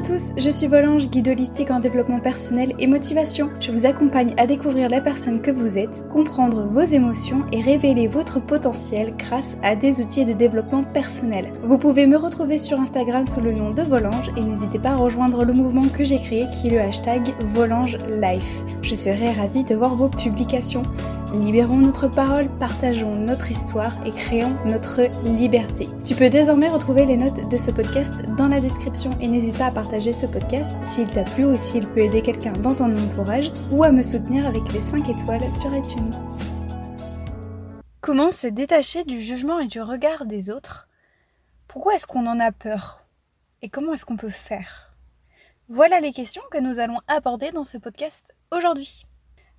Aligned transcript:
à 0.00 0.02
tous, 0.02 0.32
je 0.38 0.48
suis 0.48 0.66
Volange, 0.66 1.10
guide 1.10 1.28
holistique 1.28 1.70
en 1.70 1.78
développement 1.78 2.20
personnel 2.20 2.72
et 2.78 2.86
motivation. 2.86 3.50
Je 3.60 3.70
vous 3.70 3.84
accompagne 3.84 4.34
à 4.38 4.46
découvrir 4.46 4.88
la 4.88 5.02
personne 5.02 5.42
que 5.42 5.50
vous 5.50 5.76
êtes, 5.76 6.08
comprendre 6.08 6.66
vos 6.70 6.80
émotions 6.80 7.44
et 7.52 7.60
révéler 7.60 8.06
votre 8.06 8.40
potentiel 8.40 9.14
grâce 9.18 9.58
à 9.62 9.76
des 9.76 10.00
outils 10.00 10.24
de 10.24 10.32
développement 10.32 10.84
personnel. 10.84 11.52
Vous 11.64 11.76
pouvez 11.76 12.06
me 12.06 12.16
retrouver 12.16 12.56
sur 12.56 12.80
Instagram 12.80 13.24
sous 13.24 13.42
le 13.42 13.52
nom 13.52 13.72
de 13.72 13.82
Volange 13.82 14.30
et 14.38 14.40
n'hésitez 14.42 14.78
pas 14.78 14.92
à 14.92 14.96
rejoindre 14.96 15.44
le 15.44 15.52
mouvement 15.52 15.86
que 15.88 16.02
j'ai 16.04 16.18
créé 16.18 16.46
qui 16.46 16.68
est 16.68 16.70
le 16.70 16.80
hashtag 16.80 17.34
Volange 17.52 17.98
Life. 18.08 18.64
Je 18.80 18.94
serai 18.94 19.32
ravie 19.32 19.64
de 19.64 19.74
voir 19.74 19.94
vos 19.94 20.08
publications. 20.08 20.82
Libérons 21.32 21.76
notre 21.76 22.08
parole, 22.08 22.48
partageons 22.58 23.14
notre 23.14 23.52
histoire 23.52 23.94
et 24.04 24.10
créons 24.10 24.52
notre 24.66 25.02
liberté. 25.24 25.86
Tu 26.04 26.16
peux 26.16 26.28
désormais 26.28 26.66
retrouver 26.66 27.06
les 27.06 27.16
notes 27.16 27.48
de 27.48 27.56
ce 27.56 27.70
podcast 27.70 28.12
dans 28.36 28.48
la 28.48 28.60
description 28.60 29.12
et 29.20 29.28
n'hésite 29.28 29.56
pas 29.56 29.66
à 29.66 29.70
partager 29.70 30.12
ce 30.12 30.26
podcast 30.26 30.84
s'il 30.84 31.06
t'a 31.06 31.22
plu 31.22 31.44
ou 31.44 31.54
s'il 31.54 31.86
peut 31.86 32.00
aider 32.00 32.20
quelqu'un 32.20 32.52
dans 32.54 32.74
ton 32.74 32.96
entourage 32.98 33.52
ou 33.70 33.84
à 33.84 33.92
me 33.92 34.02
soutenir 34.02 34.44
avec 34.44 34.72
les 34.72 34.80
5 34.80 35.08
étoiles 35.08 35.44
sur 35.52 35.72
iTunes. 35.72 36.10
Comment 38.00 38.32
se 38.32 38.48
détacher 38.48 39.04
du 39.04 39.20
jugement 39.20 39.60
et 39.60 39.68
du 39.68 39.80
regard 39.80 40.26
des 40.26 40.50
autres? 40.50 40.88
Pourquoi 41.68 41.94
est-ce 41.94 42.08
qu'on 42.08 42.26
en 42.26 42.40
a 42.40 42.50
peur? 42.50 43.04
Et 43.62 43.68
comment 43.68 43.92
est-ce 43.92 44.04
qu'on 44.04 44.16
peut 44.16 44.30
faire? 44.30 44.96
Voilà 45.68 46.00
les 46.00 46.12
questions 46.12 46.42
que 46.50 46.58
nous 46.58 46.80
allons 46.80 46.98
aborder 47.06 47.52
dans 47.52 47.62
ce 47.62 47.78
podcast 47.78 48.34
aujourd'hui. 48.50 49.04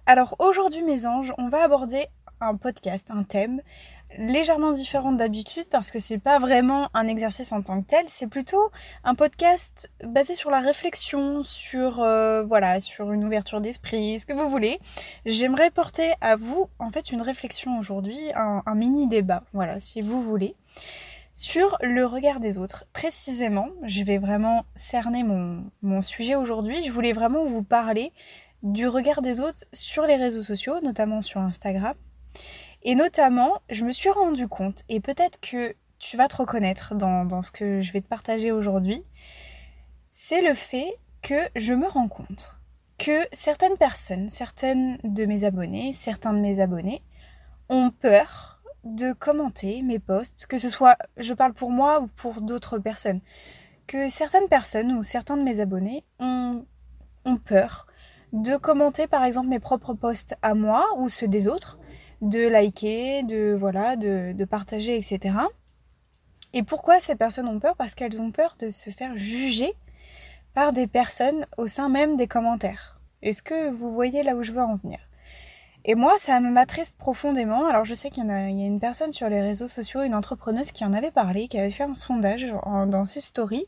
Alors 0.06 0.36
aujourd'hui 0.40 0.82
mes 0.82 1.06
anges, 1.06 1.34
on 1.38 1.50
va 1.50 1.64
aborder 1.64 2.08
un 2.40 2.56
podcast, 2.56 3.10
un 3.12 3.24
thème 3.24 3.62
légèrement 4.18 4.72
différent 4.72 5.12
d'habitude 5.12 5.66
parce 5.70 5.92
que 5.92 6.00
c'est 6.00 6.18
pas 6.18 6.40
vraiment 6.40 6.90
un 6.94 7.08
exercice 7.08 7.52
en 7.52 7.62
tant 7.62 7.82
que 7.82 7.88
tel, 7.88 8.06
c'est 8.08 8.28
plutôt 8.28 8.72
un 9.04 9.16
podcast 9.16 9.90
basé 10.04 10.34
sur 10.34 10.50
la 10.50 10.60
réflexion, 10.60 11.44
sur 11.44 12.02
euh, 12.02 12.44
voilà, 12.44 12.80
sur 12.82 13.12
une 13.12 13.24
ouverture 13.24 13.62
d'esprit, 13.62 14.20
ce 14.20 14.26
que 14.26 14.34
vous 14.34 14.50
voulez. 14.50 14.80
J'aimerais 15.26 15.72
porter 15.72 16.14
à 16.20 16.36
vous 16.36 16.68
en 16.80 16.90
fait 16.90 17.12
une 17.12 17.22
réflexion 17.22 17.78
aujourd'hui, 17.80 18.20
un, 18.36 18.76
mini 18.76 19.08
débat, 19.08 19.44
voilà, 19.54 19.80
si 19.80 20.02
vous 20.02 20.22
voulez. 20.22 20.56
Sur 21.34 21.78
le 21.82 22.06
regard 22.06 22.42
des 22.42 22.58
autres. 22.58 22.84
Précisément, 22.92 23.70
je 23.84 24.04
vais 24.04 24.18
vraiment 24.18 24.66
cerner 24.76 25.24
mon, 25.24 25.64
mon 25.82 26.02
sujet 26.02 26.36
aujourd'hui. 26.36 26.84
Je 26.84 26.92
voulais 26.92 27.14
vraiment 27.14 27.46
vous 27.46 27.64
parler 27.64 28.12
du 28.64 28.88
regard 28.88 29.22
des 29.22 29.40
autres 29.40 29.66
sur 29.74 30.04
les 30.04 30.16
réseaux 30.16 30.44
sociaux, 30.44 30.80
notamment 30.82 31.22
sur 31.22 31.42
Instagram. 31.42 31.96
Et 32.84 32.96
notamment, 32.96 33.62
je 33.70 33.86
me 33.86 33.92
suis 33.92 34.10
rendu 34.10 34.48
compte, 34.48 34.84
et 34.90 35.00
peut-être 35.00 35.40
que 35.40 35.76
tu 36.00 36.18
vas 36.18 36.28
te 36.28 36.38
reconnaître 36.38 36.96
dans, 36.96 37.42
ce 37.42 37.52
que 37.52 37.82
je 37.82 37.92
vais 37.92 38.02
te 38.02 38.08
partager 38.08 38.52
aujourd'hui, 38.52 39.04
c'est 40.10 40.42
le 40.42 40.56
fait 40.56 40.98
que 41.22 41.36
je 41.56 41.74
me 41.74 41.88
rends 41.88 42.08
compte 42.08 42.58
que 42.98 43.28
certaines 43.32 43.78
personnes, 43.78 44.30
certaines 44.30 44.98
de 45.04 45.26
mes 45.26 45.44
abonnés, 45.44 45.94
certains 45.94 46.34
de 46.34 46.40
mes 46.40 46.60
abonnés 46.60 47.04
ont 47.70 47.92
peur 47.92 48.62
de 48.84 49.14
commenter 49.14 49.84
mes 49.84 50.00
posts, 50.00 50.48
que 50.48 50.58
ce 50.58 50.70
soit, 50.70 50.98
je 51.18 51.34
parle 51.34 51.54
pour 51.54 51.72
moi 51.72 52.00
ou 52.00 52.08
pour 52.08 52.42
d'autres 52.42 52.80
personnes, 52.80 53.22
que 53.86 54.10
certaines 54.10 54.48
personnes 54.48 54.92
ou 54.94 55.04
certains 55.04 55.38
de 55.38 55.44
mes 55.44 55.60
abonnés 55.60 56.04
ont, 56.20 56.66
ont 57.26 57.38
peur 57.38 57.86
de 58.34 58.56
commenter 58.58 59.08
par 59.08 59.24
exemple 59.24 59.50
mes 59.50 59.60
propres 59.60 59.94
posts 59.94 60.36
à 60.42 60.54
moi 60.54 60.86
ou 60.98 61.10
ceux 61.10 61.28
des 61.28 61.48
autres, 61.48 61.78
de 62.22 62.48
liker, 62.48 63.24
de 63.24 63.56
voilà, 63.58 63.96
de, 63.96 64.34
de 64.34 64.46
partager, 64.46 64.96
etc. 64.96 65.36
Et 66.54 66.64
pourquoi 66.64 67.00
ces 67.00 67.16
personnes 67.16 67.48
ont 67.48 67.60
peur? 67.60 67.76
Parce 67.76 67.96
qu'elles 67.96 68.22
ont 68.22 68.32
peur 68.32 68.56
de 68.60 68.70
se 68.70 68.90
faire 68.90 69.16
juger 69.18 69.74
par 70.54 70.74
des 70.74 70.88
personnes 70.88 71.46
au 71.58 71.68
sein 71.68 71.90
même 71.90 72.18
des 72.18 72.28
commentaires. 72.28 73.00
Est-ce 73.22 73.44
que 73.44 73.70
vous 73.72 73.94
voyez 73.94 74.24
là 74.24 74.36
où 74.36 74.44
je 74.44 74.52
veux 74.52 74.62
en 74.62 74.76
venir? 74.76 75.00
Et 75.84 75.96
moi, 75.96 76.14
ça 76.18 76.40
m'attriste 76.40 76.96
profondément. 76.98 77.66
Alors, 77.66 77.86
je 77.86 77.96
sais 77.96 78.12
qu'il 78.12 78.26
y, 78.26 78.30
a, 78.32 78.50
une 78.50 78.80
personne 78.80 79.12
sur 79.12 79.30
les 79.30 79.42
réseaux 79.42 79.68
sociaux, 79.68 80.04
une 80.04 80.14
entrepreneuse 80.14 80.72
qui 80.72 80.86
en 80.86 80.94
avait 80.94 81.10
parlé, 81.10 81.48
qui 81.48 81.58
avait 81.58 81.72
fait 81.72 81.84
un 81.84 81.96
sondage 81.96 82.54
dans 82.88 83.06
ses 83.06 83.22
stories, 83.22 83.66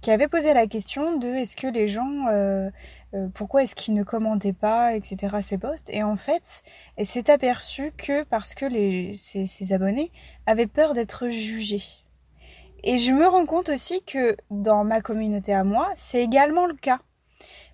qui 0.00 0.10
avait 0.10 0.28
posé 0.28 0.54
la 0.54 0.66
question 0.66 1.18
de 1.18 1.28
est-ce 1.28 1.54
que 1.56 1.66
les 1.66 1.86
gens, 1.86 2.28
euh, 2.28 2.70
euh, 3.14 3.28
pourquoi 3.34 3.62
est-ce 3.62 3.74
qu'ils 3.74 3.92
ne 3.92 4.04
commentaient 4.04 4.54
pas, 4.54 4.94
etc. 4.94 5.36
ces 5.42 5.58
posts? 5.58 5.90
Et 5.90 6.02
en 6.02 6.16
fait, 6.16 6.62
elle 6.96 7.06
s'est 7.06 7.30
aperçue 7.30 7.92
que 7.92 8.22
parce 8.24 8.54
que 8.54 8.66
ses, 9.14 9.72
abonnés 9.72 10.12
avaient 10.46 10.66
peur 10.66 10.94
d'être 10.94 11.28
jugés. 11.28 11.84
Et 12.82 12.98
je 12.98 13.12
me 13.12 13.26
rends 13.26 13.46
compte 13.46 13.68
aussi 13.68 14.02
que 14.04 14.36
dans 14.50 14.84
ma 14.84 15.02
communauté 15.02 15.52
à 15.52 15.64
moi, 15.64 15.90
c'est 15.94 16.22
également 16.22 16.66
le 16.66 16.74
cas. 16.74 17.00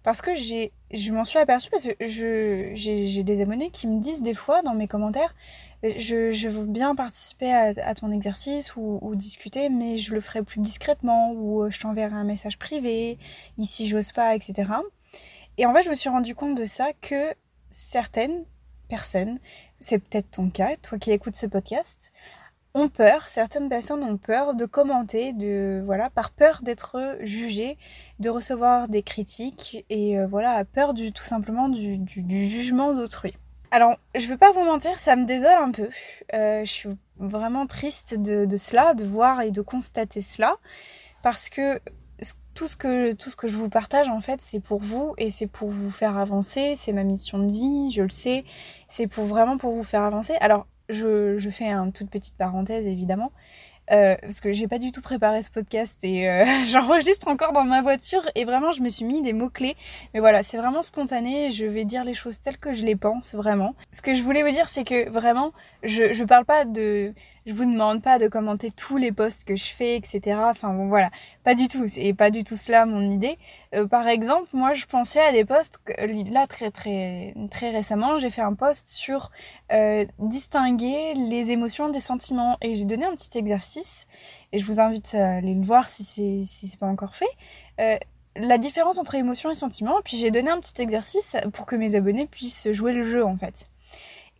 Parce 0.02 0.22
que 0.22 0.34
j'ai, 0.34 0.72
je 0.92 1.12
m'en 1.12 1.24
suis 1.24 1.38
aperçue 1.38 1.70
parce 1.70 1.86
que 1.86 1.94
je, 2.00 2.70
j'ai, 2.74 3.22
des 3.22 3.40
abonnés 3.40 3.70
qui 3.70 3.86
me 3.86 4.00
disent 4.00 4.22
des 4.22 4.34
fois 4.34 4.62
dans 4.62 4.74
mes 4.74 4.88
commentaires 4.88 5.34
je, 5.82 6.48
veux 6.48 6.66
bien 6.66 6.94
participer 6.94 7.52
à, 7.52 7.94
ton 7.94 8.10
exercice 8.10 8.76
ou, 8.76 9.14
discuter, 9.14 9.70
mais 9.70 9.98
je 9.98 10.14
le 10.14 10.20
ferai 10.20 10.42
plus 10.42 10.60
discrètement 10.60 11.32
ou 11.32 11.62
euh, 11.62 11.70
je 11.70 11.80
t'enverrai 11.80 12.14
un 12.14 12.24
message 12.24 12.58
privé, 12.58 13.18
ici 13.58 13.88
j'ose 13.88 14.12
pas, 14.12 14.34
etc. 14.34 14.70
Et 15.56 15.66
en 15.66 15.74
fait, 15.74 15.82
je 15.82 15.88
me 15.88 15.94
suis 15.94 16.10
rendu 16.10 16.34
compte 16.34 16.54
de 16.54 16.64
ça 16.64 16.92
que 17.00 17.34
certaines 17.70 18.44
personnes, 18.88 19.38
c'est 19.78 19.98
peut-être 19.98 20.30
ton 20.30 20.50
cas, 20.50 20.76
toi 20.76 20.98
qui 20.98 21.12
écoutes 21.12 21.36
ce 21.36 21.46
podcast, 21.46 22.12
ont 22.74 22.88
peur, 22.88 23.28
certaines 23.28 23.68
personnes 23.68 24.04
ont 24.04 24.16
peur 24.16 24.54
de 24.54 24.64
commenter, 24.64 25.32
de 25.32 25.82
voilà, 25.84 26.10
par 26.10 26.30
peur 26.30 26.60
d'être 26.62 27.18
jugées, 27.20 27.78
de 28.18 28.30
recevoir 28.30 28.88
des 28.88 29.02
critiques 29.02 29.84
et 29.90 30.18
euh, 30.18 30.26
voilà, 30.26 30.64
peur 30.64 30.94
du 30.94 31.12
tout 31.12 31.24
simplement 31.24 31.68
du, 31.68 32.00
jugement 32.48 32.92
d'autrui. 32.92 33.34
Alors, 33.72 33.96
je 34.14 34.24
ne 34.24 34.28
vais 34.28 34.36
pas 34.36 34.50
vous 34.50 34.64
mentir, 34.64 34.98
ça 34.98 35.16
me 35.16 35.24
désole 35.24 35.58
un 35.58 35.70
peu. 35.70 35.88
Euh, 36.34 36.64
je 36.64 36.70
suis 36.70 36.88
vraiment 37.18 37.66
triste 37.66 38.18
de, 38.18 38.56
cela, 38.56 38.94
de 38.94 39.04
voir 39.04 39.42
et 39.42 39.50
de 39.50 39.62
constater 39.62 40.20
cela, 40.20 40.56
parce 41.22 41.48
que 41.48 41.80
tout 42.54 42.66
ce 42.66 42.76
que, 42.76 43.12
tout 43.12 43.30
ce 43.30 43.36
que 43.36 43.48
je 43.48 43.56
vous 43.56 43.68
partage, 43.68 44.08
en 44.08 44.20
fait, 44.20 44.42
c'est 44.42 44.60
pour 44.60 44.80
vous 44.80 45.14
et 45.18 45.30
c'est 45.30 45.46
pour 45.46 45.70
vous 45.70 45.90
faire 45.90 46.18
avancer. 46.18 46.74
C'est 46.76 46.92
ma 46.92 47.04
mission 47.04 47.38
de 47.38 47.50
vie, 47.50 47.90
je 47.92 48.02
le 48.02 48.10
sais. 48.10 48.44
C'est 48.88 49.06
pour 49.06 49.24
vraiment 49.24 49.56
pour 49.56 49.72
vous 49.72 49.84
faire 49.84 50.02
avancer. 50.02 50.34
Alors, 50.40 50.66
je, 50.90 51.50
fais 51.50 51.70
une 51.70 51.92
toute 51.92 52.10
petite 52.10 52.36
parenthèse, 52.36 52.86
évidemment. 52.86 53.32
Euh, 53.90 54.14
parce 54.22 54.40
que 54.40 54.52
j'ai 54.52 54.68
pas 54.68 54.78
du 54.78 54.92
tout 54.92 55.00
préparé 55.00 55.42
ce 55.42 55.50
podcast 55.50 56.04
et 56.04 56.30
euh, 56.30 56.44
j'enregistre 56.68 57.26
encore 57.26 57.52
dans 57.52 57.64
ma 57.64 57.82
voiture 57.82 58.22
et 58.36 58.44
vraiment 58.44 58.70
je 58.70 58.82
me 58.82 58.88
suis 58.88 59.04
mis 59.04 59.20
des 59.20 59.32
mots 59.32 59.50
clés 59.50 59.74
mais 60.14 60.20
voilà 60.20 60.44
c'est 60.44 60.58
vraiment 60.58 60.82
spontané 60.82 61.50
je 61.50 61.66
vais 61.66 61.84
dire 61.84 62.04
les 62.04 62.14
choses 62.14 62.40
telles 62.40 62.58
que 62.58 62.72
je 62.72 62.84
les 62.84 62.94
pense 62.94 63.34
vraiment 63.34 63.74
ce 63.90 64.00
que 64.00 64.14
je 64.14 64.22
voulais 64.22 64.44
vous 64.44 64.52
dire 64.52 64.68
c'est 64.68 64.84
que 64.84 65.08
vraiment 65.10 65.52
je, 65.82 66.12
je 66.12 66.22
parle 66.22 66.44
pas 66.44 66.66
de 66.66 67.14
je 67.46 67.54
vous 67.54 67.64
demande 67.64 68.02
pas 68.02 68.18
de 68.18 68.28
commenter 68.28 68.70
tous 68.70 68.96
les 68.96 69.12
posts 69.12 69.44
que 69.44 69.56
je 69.56 69.70
fais, 69.70 69.96
etc. 69.96 70.38
Enfin 70.44 70.74
bon 70.74 70.88
voilà, 70.88 71.10
pas 71.42 71.54
du 71.54 71.68
tout. 71.68 71.86
C'est 71.88 72.12
pas 72.12 72.30
du 72.30 72.44
tout 72.44 72.56
cela 72.56 72.84
mon 72.84 73.00
idée. 73.00 73.38
Euh, 73.74 73.86
par 73.86 74.08
exemple, 74.08 74.48
moi 74.52 74.74
je 74.74 74.86
pensais 74.86 75.20
à 75.20 75.32
des 75.32 75.44
posts 75.44 75.78
là 76.30 76.46
très 76.46 76.70
très 76.70 77.34
très 77.50 77.70
récemment, 77.70 78.18
j'ai 78.18 78.30
fait 78.30 78.42
un 78.42 78.54
post 78.54 78.90
sur 78.90 79.30
euh, 79.72 80.04
distinguer 80.18 81.14
les 81.14 81.50
émotions 81.50 81.88
des 81.88 82.00
sentiments 82.00 82.58
et 82.60 82.74
j'ai 82.74 82.84
donné 82.84 83.04
un 83.06 83.14
petit 83.14 83.38
exercice 83.38 84.06
et 84.52 84.58
je 84.58 84.66
vous 84.66 84.80
invite 84.80 85.14
à 85.14 85.36
aller 85.36 85.54
le 85.54 85.64
voir 85.64 85.88
si 85.88 86.04
c'est 86.04 86.42
si 86.44 86.68
c'est 86.68 86.78
pas 86.78 86.86
encore 86.86 87.14
fait. 87.14 87.30
Euh, 87.80 87.96
la 88.36 88.58
différence 88.58 88.98
entre 88.98 89.16
émotion 89.16 89.50
et 89.50 89.54
sentiment, 89.54 89.96
puis 90.04 90.16
j'ai 90.16 90.30
donné 90.30 90.50
un 90.50 90.60
petit 90.60 90.80
exercice 90.80 91.36
pour 91.52 91.66
que 91.66 91.74
mes 91.74 91.94
abonnés 91.94 92.26
puissent 92.26 92.70
jouer 92.72 92.92
le 92.92 93.02
jeu 93.04 93.24
en 93.24 93.36
fait. 93.36 93.66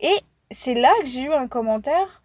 Et 0.00 0.14
c'est 0.50 0.74
là 0.74 0.90
que 1.00 1.06
j'ai 1.06 1.22
eu 1.22 1.32
un 1.32 1.48
commentaire 1.48 2.22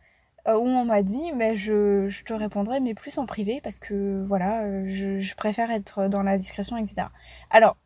euh, 0.47 0.57
où 0.57 0.67
on 0.67 0.85
m'a 0.85 1.01
dit 1.01 1.31
mais 1.33 1.55
je, 1.55 2.23
te 2.23 2.33
répondrai 2.33 2.79
mais 2.79 2.93
plus 2.93 3.17
en 3.17 3.25
privé 3.25 3.61
parce 3.63 3.79
que 3.79 4.23
voilà 4.27 4.63
euh, 4.63 4.85
je, 4.87 5.33
préfère 5.35 5.71
être 5.71 6.07
dans 6.07 6.21
la 6.21 6.37
discrétion 6.37 6.77
etc 6.77 7.07
alors 7.49 7.77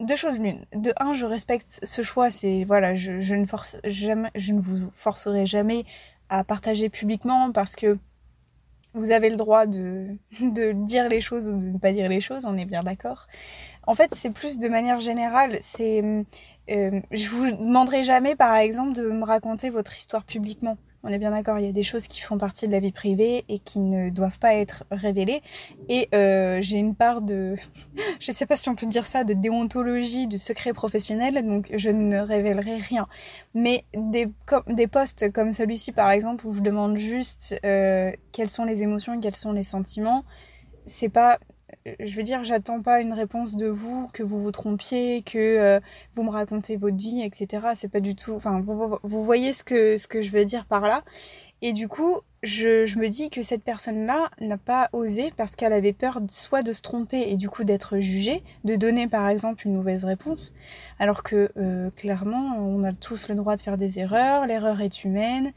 deux 0.00 0.16
choses 0.16 0.40
l'une. 0.40 0.64
De 0.74 0.92
un 0.98 1.14
je 1.14 1.24
respecte 1.24 1.80
ce 1.82 2.02
choix 2.02 2.28
c'est 2.30 2.64
voilà 2.64 2.94
je, 2.94 3.12
ne 3.12 4.60
vous 4.60 4.90
forcerai 4.90 5.46
jamais 5.46 5.84
à 6.28 6.44
partager 6.44 6.90
publiquement 6.90 7.50
parce 7.50 7.76
que 7.76 7.98
vous 8.92 9.10
avez 9.12 9.30
le 9.30 9.36
droit 9.36 9.64
de, 9.66 10.18
de 10.42 10.72
dire 10.72 11.08
les 11.08 11.22
choses 11.22 11.48
ou 11.48 11.56
de 11.56 11.66
ne 11.66 11.78
pas 11.78 11.92
dire 11.92 12.10
les 12.10 12.20
choses 12.20 12.44
on 12.44 12.58
est 12.58 12.66
bien 12.66 12.82
d'accord. 12.82 13.26
En 13.86 13.94
fait 13.94 14.14
c'est 14.14 14.30
plus 14.30 14.58
de 14.58 14.68
manière 14.68 15.00
générale 15.00 15.56
c'est 15.62 16.02
euh, 16.70 17.00
je 17.10 17.28
vous 17.28 17.50
demanderai 17.52 18.04
jamais 18.04 18.36
par 18.36 18.54
exemple 18.56 18.92
de 18.92 19.08
me 19.10 19.24
raconter 19.24 19.70
votre 19.70 19.96
histoire 19.96 20.24
publiquement 20.24 20.76
on 21.02 21.08
est 21.08 21.18
bien 21.18 21.30
d'accord, 21.30 21.58
il 21.58 21.64
y 21.64 21.68
a 21.68 21.72
des 21.72 21.82
choses 21.82 22.06
qui 22.06 22.20
font 22.20 22.36
partie 22.36 22.66
de 22.66 22.72
la 22.72 22.80
vie 22.80 22.92
privée 22.92 23.44
et 23.48 23.58
qui 23.58 23.80
ne 23.80 24.10
doivent 24.10 24.38
pas 24.38 24.54
être 24.54 24.84
révélées. 24.90 25.42
Et 25.88 26.08
euh, 26.14 26.58
j'ai 26.60 26.76
une 26.76 26.94
part 26.94 27.22
de, 27.22 27.56
je 28.20 28.32
sais 28.32 28.46
pas 28.46 28.56
si 28.56 28.68
on 28.68 28.74
peut 28.74 28.86
dire 28.86 29.06
ça, 29.06 29.24
de 29.24 29.32
déontologie, 29.32 30.26
du 30.26 30.38
secret 30.38 30.72
professionnel, 30.72 31.44
donc 31.46 31.70
je 31.74 31.90
ne 31.90 32.18
révélerai 32.18 32.76
rien. 32.76 33.08
Mais 33.54 33.84
des, 33.94 34.28
posts 34.86 35.32
comme 35.32 35.52
celui-ci 35.52 35.92
par 35.92 36.10
exemple, 36.10 36.46
où 36.46 36.54
je 36.54 36.60
demande 36.60 36.96
juste 36.96 37.58
euh, 37.64 38.12
quelles 38.32 38.50
sont 38.50 38.64
les 38.64 38.82
émotions, 38.82 39.18
quels 39.20 39.36
sont 39.36 39.52
les 39.52 39.62
sentiments, 39.62 40.24
c'est 40.86 41.08
pas 41.08 41.38
je 41.98 42.16
veux 42.16 42.22
dire, 42.22 42.44
j'attends 42.44 42.80
pas 42.82 43.00
une 43.00 43.12
réponse 43.12 43.56
de 43.56 43.66
vous, 43.66 44.08
que 44.12 44.22
vous 44.22 44.40
vous 44.40 44.52
trompiez, 44.52 45.22
que 45.22 45.38
euh, 45.38 45.80
vous 46.14 46.22
me 46.22 46.30
racontez 46.30 46.76
votre 46.76 46.96
vie, 46.96 47.22
etc. 47.22 47.68
C'est 47.74 47.90
pas 47.90 48.00
du 48.00 48.14
tout. 48.14 48.32
Enfin, 48.32 48.60
vous, 48.60 49.24
voyez 49.24 49.52
ce 49.52 49.64
que, 49.64 49.96
ce 49.96 50.06
que 50.06 50.22
je 50.22 50.30
veux 50.30 50.44
dire 50.44 50.66
par 50.66 50.82
là. 50.82 51.02
Et 51.62 51.72
du 51.72 51.88
coup, 51.88 52.20
je, 52.42 52.86
je 52.86 52.98
me 52.98 53.08
dis 53.08 53.28
que 53.28 53.42
cette 53.42 53.62
personne-là 53.62 54.30
n'a 54.40 54.56
pas 54.56 54.88
osé 54.94 55.30
parce 55.36 55.56
qu'elle 55.56 55.74
avait 55.74 55.92
peur 55.92 56.18
soit 56.30 56.62
de 56.62 56.72
se 56.72 56.80
tromper 56.80 57.30
et 57.30 57.36
du 57.36 57.50
coup 57.50 57.64
d'être 57.64 57.98
jugée, 57.98 58.42
de 58.64 58.76
donner 58.76 59.08
par 59.08 59.28
exemple 59.28 59.66
une 59.66 59.76
mauvaise 59.76 60.04
réponse, 60.04 60.54
alors 60.98 61.22
que 61.22 61.50
euh, 61.58 61.90
clairement, 61.90 62.56
on 62.58 62.82
a 62.82 62.92
tous 62.94 63.28
le 63.28 63.34
droit 63.34 63.56
de 63.56 63.60
faire 63.60 63.76
des 63.76 63.98
erreurs, 63.98 64.46
l'erreur 64.46 64.80
est 64.80 65.04
humaine, 65.04 65.52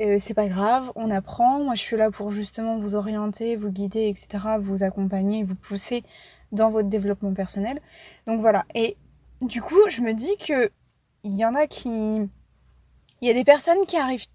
euh, 0.00 0.16
c'est 0.18 0.34
pas 0.34 0.46
grave, 0.48 0.90
on 0.96 1.10
apprend. 1.10 1.62
Moi, 1.62 1.74
je 1.74 1.80
suis 1.80 1.96
là 1.96 2.10
pour 2.10 2.30
justement 2.30 2.78
vous 2.78 2.96
orienter, 2.96 3.56
vous 3.56 3.70
guider, 3.70 4.08
etc., 4.08 4.56
vous 4.58 4.82
accompagner, 4.82 5.44
vous 5.44 5.54
pousser 5.54 6.02
dans 6.52 6.70
votre 6.70 6.88
développement 6.88 7.32
personnel. 7.32 7.80
Donc 8.26 8.40
voilà. 8.40 8.64
Et 8.74 8.96
du 9.42 9.62
coup, 9.62 9.80
je 9.88 10.00
me 10.00 10.12
dis 10.12 10.36
que 10.36 10.70
il 11.22 11.34
y 11.34 11.44
en 11.44 11.54
a 11.54 11.66
qui, 11.66 11.88
il 11.88 12.28
y 13.28 13.30
a 13.30 13.34
des 13.34 13.44
personnes 13.44 13.86
qui 13.86 13.96
arrivent, 13.96 14.26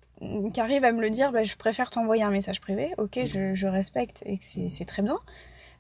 qui 0.54 0.60
arrivent 0.60 0.86
à 0.86 0.92
me 0.92 1.02
le 1.02 1.10
dire. 1.10 1.32
Bah, 1.32 1.44
je 1.44 1.56
préfère 1.56 1.90
t'envoyer 1.90 2.24
un 2.24 2.32
message 2.32 2.62
privé. 2.62 2.94
Ok, 2.98 3.20
je, 3.26 3.54
je 3.54 3.68
respecte 3.68 4.24
et 4.26 4.38
que 4.38 4.44
c'est 4.44 4.86
très 4.86 5.02
bien. 5.02 5.20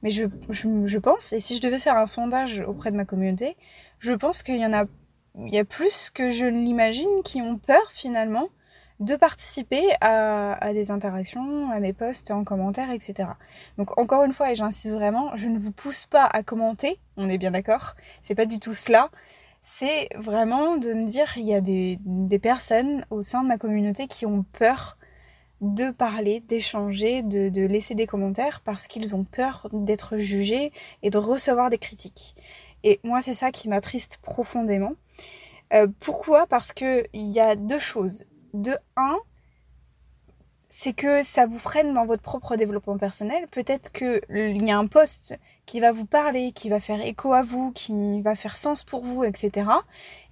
Mais 0.01 0.09
je, 0.09 0.25
je, 0.49 0.67
je 0.85 0.97
pense, 0.97 1.33
et 1.33 1.39
si 1.41 1.55
je 1.55 1.61
devais 1.61 1.79
faire 1.79 1.97
un 1.97 2.05
sondage 2.05 2.61
auprès 2.61 2.89
de 2.89 2.95
ma 2.95 3.03
communauté, 3.03 3.57
je 3.99 4.13
pense 4.13 4.43
qu'il 4.43 4.57
y 4.57 4.65
en 4.65 4.71
a, 4.71 4.85
il 5.37 5.53
y 5.53 5.57
a 5.57 5.65
plus 5.65 6.09
que 6.09 6.31
je 6.31 6.45
ne 6.45 6.63
l'imagine 6.63 7.21
qui 7.25 7.41
ont 7.41 7.57
peur 7.57 7.91
finalement 7.91 8.47
de 8.99 9.15
participer 9.15 9.83
à, 10.01 10.73
des 10.73 10.91
interactions, 10.91 11.71
à 11.71 11.79
mes 11.79 11.93
posts 11.93 12.31
en 12.31 12.43
commentaire, 12.43 12.91
etc. 12.91 13.29
Donc 13.77 13.97
encore 13.97 14.23
une 14.23 14.33
fois, 14.33 14.51
et 14.51 14.55
j'insiste 14.55 14.93
vraiment, 14.93 15.35
je 15.37 15.47
ne 15.47 15.57
vous 15.57 15.71
pousse 15.71 16.05
pas 16.05 16.25
à 16.25 16.43
commenter, 16.43 16.99
on 17.15 17.29
est 17.29 17.37
bien 17.37 17.51
d'accord, 17.51 17.95
c'est 18.23 18.35
pas 18.35 18.45
du 18.45 18.59
tout 18.59 18.73
cela. 18.73 19.09
C'est 19.61 20.09
vraiment 20.15 20.77
de 20.77 20.93
me 20.93 21.03
dire, 21.03 21.37
il 21.37 21.45
y 21.45 21.53
a 21.53 21.61
des, 21.61 21.99
personnes 22.41 23.05
au 23.09 23.21
sein 23.21 23.43
de 23.43 23.47
ma 23.47 23.57
communauté 23.57 24.07
qui 24.07 24.25
ont 24.25 24.43
peur 24.53 24.97
de 25.61 25.91
parler, 25.91 26.39
d'échanger, 26.41 27.21
de, 27.21 27.65
laisser 27.65 27.93
des 27.93 28.07
commentaires 28.07 28.61
parce 28.61 28.87
qu'ils 28.87 29.15
ont 29.15 29.25
peur 29.25 29.67
d'être 29.73 30.17
jugés 30.17 30.71
et 31.03 31.09
de 31.09 31.17
recevoir 31.17 31.69
des 31.69 31.77
critiques. 31.77 32.35
Et 32.83 32.99
moi, 33.03 33.21
c'est 33.21 33.33
ça 33.33 33.51
qui 33.51 33.67
m'attriste 33.67 34.19
profondément. 34.21 34.93
Euh, 35.73 35.87
pourquoi? 35.99 36.47
Parce 36.47 36.71
qu'il 36.71 37.07
y 37.13 37.39
a 37.41 37.55
deux 37.55 37.79
choses 37.79 38.25
de 38.53 38.77
1, 38.95 39.17
c'est 40.71 40.93
que 40.93 41.23
ça 41.23 41.47
vous 41.47 41.57
freine 41.57 41.93
dans 41.93 42.05
votre 42.05 42.21
propre 42.21 42.55
développement 42.55 42.97
personnel. 42.97 43.47
Peut-être 43.47 43.91
qu'il 43.91 44.63
y 44.63 44.71
a 44.71 44.77
un 44.77 44.85
poste 44.85 45.37
qui 45.65 45.79
va 45.79 45.91
vous 45.91 46.05
parler, 46.05 46.51
qui 46.51 46.69
va 46.69 46.79
faire 46.79 47.01
écho 47.01 47.33
à 47.33 47.41
vous, 47.41 47.71
qui 47.71 48.21
va 48.21 48.35
faire 48.35 48.55
sens 48.55 48.83
pour 48.83 49.03
vous, 49.03 49.23
etc. 49.23 49.67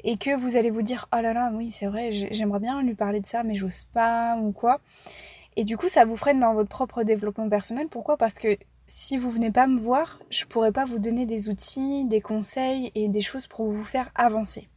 Et 0.04 0.18
que 0.18 0.36
vous 0.36 0.56
allez 0.56 0.70
vous 0.70 0.84
dire, 0.84 1.08
oh 1.12 1.22
là 1.22 1.34
là, 1.34 1.52
oui, 1.54 1.72
c'est 1.72 1.88
vrai, 1.88 2.12
j'aimerais 2.12 2.60
bien 2.60 2.82
lui 2.84 2.94
parler 2.94 3.20
de 3.20 3.28
ça, 3.28 3.44
mais 3.44 3.56
j'ose 3.56 3.86
pas, 3.94 4.38
ou 4.38 4.52
quoi. 4.52 4.80
Et 5.56 5.64
du 5.64 5.76
coup, 5.76 5.88
ça 5.88 6.06
vous 6.06 6.16
freine 6.16 6.40
dans 6.40 6.54
votre 6.54 6.70
propre 6.70 7.02
développement 7.02 7.50
personnel. 7.50 7.88
Pourquoi? 7.88 8.16
Parce 8.16 8.36
que 8.36 8.58
si 8.86 9.18
vous 9.18 9.32
venez 9.32 9.52
pas 9.52 9.66
me 9.66 9.80
voir, 9.80 10.20
je 10.30 10.46
pourrais 10.46 10.72
pas 10.72 10.86
vous 10.86 11.00
donner 11.00 11.26
des 11.26 11.50
outils, 11.50 12.06
des 12.06 12.22
conseils 12.22 12.92
et 12.94 13.08
des 13.08 13.22
choses 13.22 13.48
pour 13.48 13.72
vous 13.72 13.84
faire 13.84 14.12
avancer. 14.14 14.70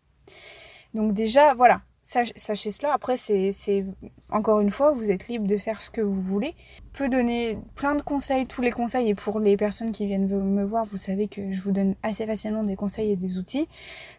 Donc 0.95 1.13
déjà, 1.13 1.53
voilà, 1.53 1.83
sachez 2.03 2.71
cela. 2.71 2.93
Après, 2.93 3.17
c'est 3.17 3.85
encore 4.31 4.61
une 4.61 4.71
fois, 4.71 4.93
vous 4.93 5.11
êtes 5.11 5.29
libre 5.29 5.47
de 5.47 5.57
faire 5.59 5.81
ce 5.81 5.91
que 5.91 6.01
vous 6.01 6.21
voulez. 6.21 6.55
Je 6.93 6.99
peux 6.99 7.09
donner 7.09 7.59
plein 7.75 7.95
de 7.95 8.03
conseils, 8.03 8.47
tous 8.47 8.63
les 8.63 8.71
conseils. 8.71 9.09
Et 9.09 9.15
pour 9.15 9.41
les 9.41 9.57
personnes 9.57 9.93
qui 9.93 10.07
viennent 10.07 10.29
me 10.29 10.65
voir, 10.65 10.85
vous 10.85 10.97
savez 10.97 11.29
que 11.29 11.53
je 11.53 11.61
vous 11.61 11.73
donne 11.73 11.95
assez 12.03 12.27
facilement 12.27 12.65
des 12.65 12.77
conseils 12.77 13.13
et 13.13 13.17
des 13.17 13.39
outils. 13.39 13.69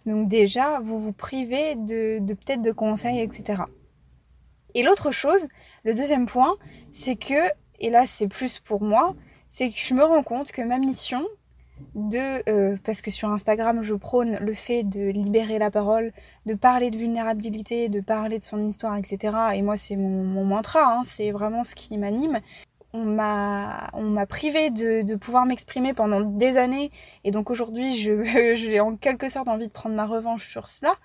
Donc 0.05 0.27
déjà, 0.27 0.79
vous 0.79 0.99
vous 0.99 1.13
privez 1.13 1.75
de, 1.75 2.19
de 2.19 2.33
peut-être 2.33 2.61
de 2.61 2.71
conseils, 2.71 3.19
etc. 3.19 3.63
Et 4.73 4.83
l'autre 4.83 5.11
chose, 5.11 5.47
le 5.83 5.93
deuxième 5.93 6.25
point, 6.25 6.55
c'est 6.91 7.15
que, 7.15 7.49
et 7.79 7.89
là 7.89 8.05
c'est 8.05 8.27
plus 8.27 8.59
pour 8.59 8.81
moi, 8.81 9.15
c'est 9.47 9.69
que 9.69 9.75
je 9.77 9.93
me 9.93 10.03
rends 10.03 10.23
compte 10.23 10.51
que 10.51 10.61
ma 10.61 10.77
mission, 10.77 11.25
de 11.95 12.49
euh, 12.49 12.77
parce 12.83 13.01
que 13.01 13.11
sur 13.11 13.29
Instagram 13.29 13.83
je 13.83 13.93
prône 13.93 14.37
le 14.39 14.53
fait 14.53 14.83
de 14.83 15.09
libérer 15.09 15.59
la 15.59 15.71
parole, 15.71 16.11
de 16.45 16.53
parler 16.53 16.91
de 16.91 16.97
vulnérabilité, 16.97 17.89
de 17.89 17.99
parler 18.01 18.39
de 18.39 18.43
son 18.43 18.65
histoire, 18.65 18.97
etc. 18.97 19.35
Et 19.55 19.61
moi 19.61 19.77
c'est 19.77 19.95
mon, 19.95 20.43
mantra, 20.45 20.93
hein, 20.93 21.01
c'est 21.03 21.31
vraiment 21.31 21.63
ce 21.63 21.75
qui 21.75 21.97
m'anime. 21.97 22.39
On 22.93 23.05
m'a 23.05 23.89
on 23.93 24.03
m'a 24.03 24.25
privé 24.25 24.69
de, 24.69 25.01
de 25.01 25.15
pouvoir 25.15 25.45
m'exprimer 25.45 25.93
pendant 25.93 26.21
des 26.21 26.57
années 26.57 26.91
et 27.23 27.31
donc 27.31 27.49
aujourd'hui 27.49 27.95
je 27.95 28.23
j'ai 28.55 28.79
en 28.79 28.95
quelque 28.95 29.29
sorte 29.29 29.47
envie 29.47 29.67
de 29.67 29.71
prendre 29.71 29.95
ma 29.95 30.05
revanche 30.05 30.49
sur 30.49 30.67
cela. 30.67 30.95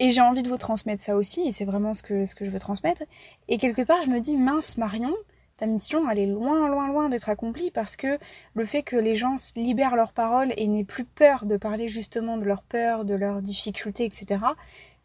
Et 0.00 0.10
j'ai 0.10 0.20
envie 0.20 0.42
de 0.42 0.48
vous 0.48 0.56
transmettre 0.56 1.02
ça 1.02 1.14
aussi, 1.14 1.42
et 1.46 1.52
c'est 1.52 1.64
vraiment 1.64 1.94
ce 1.94 2.02
que, 2.02 2.24
ce 2.24 2.34
que 2.34 2.44
je 2.44 2.50
veux 2.50 2.58
transmettre. 2.58 3.04
Et 3.46 3.58
quelque 3.58 3.82
part, 3.82 4.02
je 4.02 4.10
me 4.10 4.18
dis, 4.18 4.36
mince 4.36 4.76
Marion, 4.76 5.14
ta 5.56 5.66
mission, 5.66 6.10
elle 6.10 6.18
est 6.18 6.26
loin, 6.26 6.68
loin, 6.68 6.88
loin 6.88 7.08
d'être 7.08 7.28
accomplie 7.28 7.70
parce 7.70 7.96
que 7.96 8.18
le 8.54 8.64
fait 8.64 8.82
que 8.82 8.96
les 8.96 9.14
gens 9.14 9.36
libèrent 9.56 9.96
leurs 9.96 10.12
paroles 10.12 10.52
et 10.56 10.66
n'aient 10.66 10.84
plus 10.84 11.04
peur 11.04 11.46
de 11.46 11.56
parler 11.56 11.88
justement 11.88 12.38
de 12.38 12.44
leurs 12.44 12.62
peurs, 12.62 13.04
de 13.04 13.14
leurs 13.14 13.40
difficultés, 13.40 14.04
etc., 14.04 14.38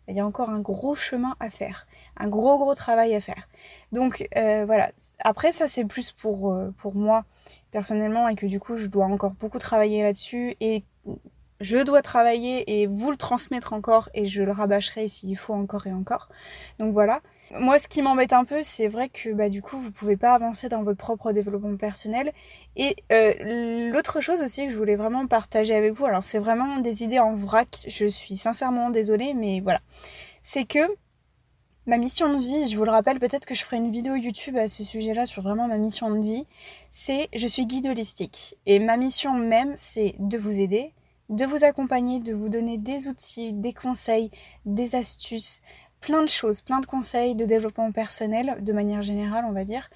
il 0.08 0.16
y 0.16 0.20
a 0.20 0.26
encore 0.26 0.50
un 0.50 0.60
gros 0.60 0.96
chemin 0.96 1.36
à 1.40 1.52
faire, 1.52 1.86
un 2.18 2.28
gros, 2.28 2.58
gros 2.58 2.74
travail 2.74 3.14
à 3.14 3.22
faire. 3.22 3.48
Donc 3.92 4.28
euh, 4.36 4.66
voilà, 4.66 4.90
après 5.24 5.52
ça 5.54 5.68
c'est 5.68 5.86
plus 5.86 6.12
pour, 6.12 6.52
euh, 6.52 6.74
pour 6.78 6.96
moi 6.96 7.26
personnellement 7.70 8.28
et 8.28 8.36
que 8.36 8.48
du 8.48 8.60
coup 8.60 8.76
je 8.76 8.88
dois 8.88 9.06
encore 9.06 9.34
beaucoup 9.34 9.60
travailler 9.60 10.02
là-dessus 10.02 10.56
et 10.62 10.84
je 11.62 11.78
dois 11.78 12.02
travailler 12.02 12.82
et 12.82 12.88
vous 12.88 13.12
le 13.12 13.18
transmettre 13.18 13.74
encore 13.74 14.10
et 14.14 14.26
je 14.26 14.44
le 14.44 14.52
rabâcherai 14.52 15.08
s'il 15.08 15.36
faut 15.36 15.54
encore 15.54 15.88
et 15.88 15.94
encore. 15.94 16.30
Donc 16.80 16.94
voilà. 16.94 17.22
Moi, 17.60 17.80
ce 17.80 17.88
qui 17.88 18.02
m'embête 18.02 18.32
un 18.32 18.46
peu, 18.46 18.62
c'est 18.62 18.88
vrai 18.88 19.10
que 19.10 19.34
bah, 19.34 19.50
du 19.50 19.62
coup, 19.62 19.78
vous 19.78 19.92
pouvez 19.92 20.18
pas 20.18 20.34
avancer 20.34 20.70
dans 20.70 20.84
votre 20.84 20.98
propre 20.98 21.32
développement 21.32 21.76
personnel. 21.76 22.32
Et 22.76 22.96
euh, 23.12 23.92
l'autre 23.92 24.22
chose 24.22 24.42
aussi 24.42 24.68
que 24.68 24.72
je 24.72 24.78
voulais 24.78 24.96
vraiment 24.96 25.28
partager 25.28 25.76
avec 25.76 25.94
vous, 25.94 26.06
alors 26.06 26.24
c'est 26.24 26.40
vraiment 26.40 26.78
des 26.78 27.04
idées 27.04 27.20
en 27.20 27.36
vrac, 27.36 27.86
je 27.88 28.06
suis 28.06 28.38
sincèrement 28.38 28.90
désolée, 28.90 29.34
mais 29.34 29.60
voilà. 29.60 29.82
C'est 30.42 30.66
que 30.66 30.80
ma 31.88 31.98
mission 31.98 32.32
de 32.32 32.40
vie, 32.40 32.68
je 32.68 32.78
vous 32.78 32.86
le 32.86 32.92
rappelle, 32.92 33.20
peut-être 33.20 33.46
que 33.48 33.56
je 33.56 33.64
ferai 33.64 33.78
une 33.78 33.92
vidéo 33.92 34.16
YouTube 34.16 34.56
à 34.56 34.68
ce 34.68 34.84
sujet-là 34.84 35.26
sur 35.26 35.42
vraiment 35.42 35.68
ma 35.68 35.78
mission 35.78 36.12
de 36.12 36.22
vie, 36.22 36.46
c'est 36.92 37.30
je 37.36 37.48
suis 37.48 37.66
guide 37.66 37.88
holistique. 37.88 38.58
Et 38.68 38.80
ma 38.80 38.96
mission 38.96 39.34
même, 39.34 39.74
c'est 39.76 40.14
de 40.20 40.38
vous 40.38 40.62
aider, 40.62 40.94
de 41.30 41.46
vous 41.46 41.64
accompagner, 41.64 42.20
de 42.20 42.34
vous 42.34 42.50
donner 42.50 42.78
des 42.78 43.08
outils, 43.08 43.54
des 43.54 43.74
conseils, 43.74 44.32
des 44.66 44.96
astuces, 44.96 45.62
plein 46.02 46.24
de 46.24 46.30
choses, 46.30 46.62
plein 46.62 46.80
de 46.80 46.86
conseils 46.86 47.36
de 47.36 47.46
développement 47.46 47.92
personnel, 47.92 48.58
de 48.62 48.74
manière 48.74 49.02
générale, 49.02 49.46
on 49.48 49.52
va 49.52 49.64
dire, 49.64 49.90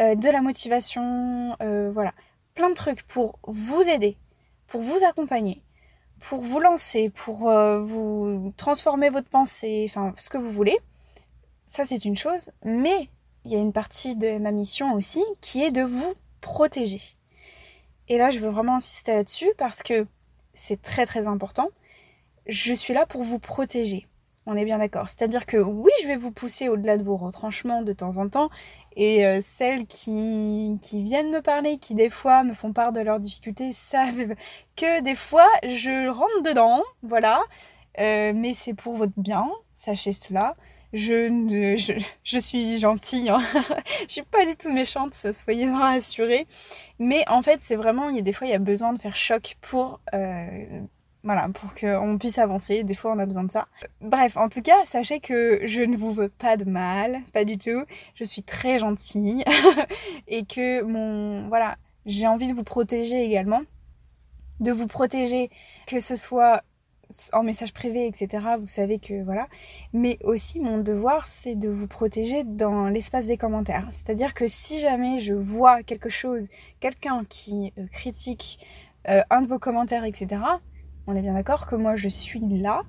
euh, 0.00 0.14
de 0.14 0.28
la 0.28 0.40
motivation, 0.40 1.56
euh, 1.62 1.90
voilà, 1.92 2.12
plein 2.54 2.70
de 2.70 2.74
trucs 2.74 3.02
pour 3.02 3.38
vous 3.46 3.82
aider, 3.82 4.16
pour 4.66 4.80
vous 4.80 5.04
accompagner, 5.04 5.62
pour 6.20 6.40
vous 6.40 6.60
lancer, 6.60 7.10
pour 7.10 7.50
euh, 7.50 7.80
vous 7.80 8.52
transformer 8.56 9.10
votre 9.10 9.28
pensée, 9.28 9.86
enfin 9.88 10.14
ce 10.16 10.30
que 10.30 10.38
vous 10.38 10.50
voulez. 10.50 10.78
Ça 11.66 11.84
c'est 11.84 12.04
une 12.04 12.16
chose, 12.16 12.50
mais 12.64 13.10
il 13.44 13.52
y 13.52 13.56
a 13.56 13.58
une 13.58 13.72
partie 13.72 14.16
de 14.16 14.38
ma 14.38 14.52
mission 14.52 14.94
aussi 14.94 15.22
qui 15.40 15.62
est 15.62 15.72
de 15.72 15.82
vous 15.82 16.14
protéger. 16.40 17.00
Et 18.08 18.18
là, 18.18 18.30
je 18.30 18.40
veux 18.40 18.50
vraiment 18.50 18.76
insister 18.76 19.14
là-dessus 19.14 19.50
parce 19.56 19.82
que 19.82 20.06
c'est 20.54 20.80
très 20.82 21.06
très 21.06 21.26
important. 21.26 21.68
Je 22.46 22.72
suis 22.72 22.94
là 22.94 23.06
pour 23.06 23.22
vous 23.22 23.38
protéger. 23.38 24.06
On 24.44 24.56
est 24.56 24.64
bien 24.64 24.78
d'accord. 24.78 25.08
C'est-à-dire 25.08 25.46
que 25.46 25.56
oui, 25.56 25.92
je 26.02 26.08
vais 26.08 26.16
vous 26.16 26.32
pousser 26.32 26.68
au-delà 26.68 26.96
de 26.96 27.04
vos 27.04 27.16
retranchements 27.16 27.82
de 27.82 27.92
temps 27.92 28.16
en 28.16 28.28
temps. 28.28 28.50
Et 28.96 29.24
euh, 29.24 29.40
celles 29.40 29.86
qui, 29.86 30.78
viennent 30.92 31.30
me 31.30 31.40
parler, 31.40 31.78
qui 31.78 31.94
des 31.94 32.10
fois 32.10 32.42
me 32.42 32.52
font 32.52 32.72
part 32.72 32.92
de 32.92 33.00
leurs 33.00 33.20
difficultés, 33.20 33.72
savent 33.72 34.34
que 34.76 35.00
des 35.02 35.14
fois 35.14 35.46
je 35.62 36.08
rentre 36.08 36.42
dedans, 36.42 36.82
voilà. 37.02 37.40
Euh, 38.00 38.32
mais 38.34 38.52
c'est 38.54 38.74
pour 38.74 38.96
votre 38.96 39.12
bien, 39.16 39.48
sachez 39.74 40.12
cela. 40.12 40.56
Je, 40.92 41.76
je, 41.78 42.04
je 42.22 42.38
suis 42.38 42.76
gentille, 42.76 43.30
hein. 43.30 43.40
je 44.08 44.12
suis 44.12 44.22
pas 44.22 44.44
du 44.44 44.56
tout 44.56 44.70
méchante, 44.70 45.14
soyez-en 45.14 45.78
rassurés. 45.78 46.46
Mais 46.98 47.24
en 47.28 47.40
fait, 47.40 47.60
c'est 47.62 47.76
vraiment, 47.76 48.10
il 48.10 48.16
y 48.16 48.18
a 48.18 48.22
des 48.22 48.32
fois, 48.32 48.46
il 48.46 48.50
y 48.50 48.54
a 48.54 48.58
besoin 48.58 48.92
de 48.92 49.00
faire 49.00 49.16
choc 49.16 49.56
pour, 49.62 50.00
euh, 50.14 50.82
voilà, 51.24 51.48
pour 51.48 51.72
qu'on 51.74 52.18
puisse 52.18 52.36
avancer. 52.36 52.84
Des 52.84 52.94
fois, 52.94 53.12
on 53.12 53.18
a 53.18 53.26
besoin 53.26 53.44
de 53.44 53.50
ça. 53.50 53.68
Bref, 54.02 54.36
en 54.36 54.50
tout 54.50 54.60
cas, 54.60 54.84
sachez 54.84 55.20
que 55.20 55.62
je 55.66 55.80
ne 55.80 55.96
vous 55.96 56.12
veux 56.12 56.28
pas 56.28 56.58
de 56.58 56.64
mal, 56.64 57.22
pas 57.32 57.44
du 57.44 57.56
tout. 57.56 57.84
Je 58.14 58.24
suis 58.24 58.42
très 58.42 58.78
gentille 58.78 59.44
et 60.28 60.44
que 60.44 60.82
mon, 60.82 61.48
voilà, 61.48 61.76
j'ai 62.04 62.26
envie 62.26 62.48
de 62.48 62.54
vous 62.54 62.64
protéger 62.64 63.24
également, 63.24 63.62
de 64.60 64.72
vous 64.72 64.86
protéger 64.86 65.48
que 65.86 66.00
ce 66.00 66.16
soit 66.16 66.62
en 67.32 67.42
message 67.42 67.72
privé, 67.72 68.06
etc. 68.06 68.44
Vous 68.58 68.66
savez 68.66 68.98
que 68.98 69.22
voilà. 69.22 69.48
Mais 69.92 70.18
aussi, 70.24 70.60
mon 70.60 70.78
devoir, 70.78 71.26
c'est 71.26 71.54
de 71.54 71.68
vous 71.68 71.86
protéger 71.86 72.44
dans 72.44 72.88
l'espace 72.88 73.26
des 73.26 73.36
commentaires. 73.36 73.86
C'est-à-dire 73.90 74.34
que 74.34 74.46
si 74.46 74.78
jamais 74.80 75.18
je 75.20 75.34
vois 75.34 75.82
quelque 75.82 76.08
chose, 76.08 76.48
quelqu'un 76.80 77.22
qui 77.28 77.72
euh, 77.78 77.86
critique 77.90 78.64
un 79.30 79.42
de 79.42 79.48
vos 79.48 79.58
commentaires, 79.58 80.04
etc., 80.04 80.40
on 81.08 81.16
est 81.16 81.22
bien 81.22 81.34
d'accord 81.34 81.66
que 81.66 81.74
moi 81.74 81.96
je 81.96 82.06
suis 82.06 82.38
là 82.38 82.82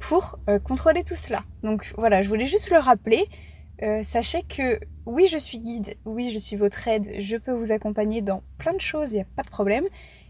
pour 0.00 0.40
contrôler 0.64 1.04
tout 1.04 1.14
cela. 1.14 1.44
Donc 1.62 1.94
voilà, 1.96 2.20
je 2.20 2.28
voulais 2.28 2.46
juste 2.46 2.70
le 2.70 2.78
rappeler. 2.78 3.28
sachez 4.02 4.42
que 4.42 4.80
oui, 5.06 5.26
je 5.26 5.38
suis 5.38 5.60
guide, 5.60 5.94
oui, 6.04 6.30
je 6.30 6.38
suis 6.38 6.56
votre 6.56 6.86
aide, 6.88 7.12
je 7.18 7.36
peux 7.36 7.52
vous 7.52 7.72
accompagner 7.72 8.22
dans 8.22 8.42
plein 8.58 8.72
de 8.72 8.80
choses, 8.80 9.12
il 9.12 9.16
n'y 9.16 9.22
a 9.22 9.26
pas 9.36 9.42
de 9.42 9.50
problème. 9.50 9.84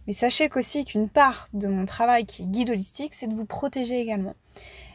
Mais 0.07 0.13
sachez 0.13 0.49
qu'aussi 0.49 0.85
qu'une 0.85 1.09
part 1.09 1.49
de 1.53 1.69
mon 1.69 1.85
travail 1.85 2.27
qui 2.27 2.43
est 2.43 2.47
guide 2.47 2.71
holistique, 2.71 3.15
c'est 3.15 3.27
de 3.27 3.35
vous 3.35 3.45
protéger 3.45 4.01
également. 4.01 4.35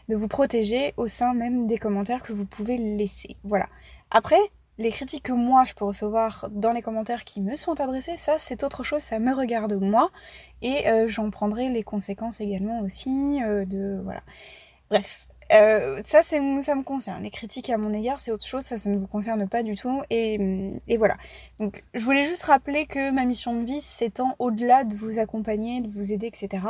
De 0.09 0.15
vous 0.15 0.27
protéger 0.27 0.93
au 0.97 1.07
sein 1.07 1.33
même 1.33 1.67
des 1.67 1.77
commentaires 1.77 2.23
que 2.23 2.33
vous 2.33 2.45
pouvez 2.45 2.77
laisser. 2.77 3.35
Voilà. 3.43 3.67
Après, 4.11 4.39
les 4.77 4.91
critiques 4.91 5.23
que 5.23 5.31
moi 5.31 5.65
je 5.65 5.73
peux 5.73 5.85
recevoir 5.85 6.47
dans 6.51 6.71
les 6.71 6.81
commentaires 6.81 7.23
qui 7.23 7.41
me 7.41 7.55
sont 7.55 7.79
adressés, 7.79 8.15
ça 8.15 8.35
c'est 8.37 8.63
autre 8.63 8.83
chose, 8.83 9.01
ça 9.01 9.19
me 9.19 9.33
regarde 9.33 9.73
moi 9.73 10.11
et 10.61 10.87
euh, 10.87 11.07
j'en 11.07 11.29
prendrai 11.31 11.69
les 11.69 11.83
conséquences 11.83 12.39
également 12.39 12.81
aussi 12.81 13.41
euh, 13.43 13.65
de 13.65 13.99
voilà. 14.03 14.21
Bref, 14.89 15.27
euh, 15.53 16.01
ça, 16.03 16.23
ça 16.23 16.39
me 16.39 16.83
concerne. 16.83 17.23
Les 17.23 17.29
critiques 17.29 17.69
à 17.69 17.77
mon 17.77 17.93
égard, 17.93 18.19
c'est 18.19 18.31
autre 18.31 18.45
chose, 18.45 18.63
ça, 18.63 18.77
ça 18.77 18.89
ne 18.89 18.97
vous 18.97 19.07
concerne 19.07 19.47
pas 19.47 19.63
du 19.63 19.75
tout. 19.75 20.01
Et, 20.09 20.71
et, 20.87 20.97
voilà. 20.97 21.17
Donc, 21.59 21.83
je 21.93 22.03
voulais 22.03 22.25
juste 22.25 22.43
rappeler 22.43 22.85
que 22.85 23.11
ma 23.11 23.25
mission 23.25 23.59
de 23.59 23.65
vie 23.65 23.81
s'étend 23.81 24.35
au-delà 24.39 24.83
de 24.83 24.95
vous 24.95 25.19
accompagner, 25.19 25.81
de 25.81 25.87
vous 25.89 26.11
aider, 26.11 26.27
etc. 26.27 26.63